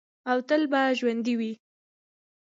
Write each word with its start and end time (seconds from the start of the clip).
او 0.29 0.37
تل 0.47 0.61
به 0.71 0.81
ژوندی 0.99 1.33
وي. 1.39 1.53